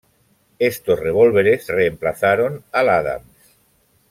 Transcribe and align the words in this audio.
Estos 0.57 0.99
revólveres 0.99 1.67
reemplazaron 1.67 2.63
al 2.71 2.89
Adams. 2.89 3.55